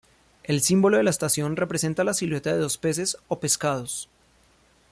El 0.43 0.61
símbolo 0.61 0.97
de 0.97 1.03
la 1.03 1.11
estación 1.11 1.55
representa 1.55 2.03
la 2.03 2.15
silueta 2.15 2.51
de 2.51 2.57
dos 2.57 2.79
peces 2.79 3.17
o 3.27 3.39
pescados. 3.39 4.09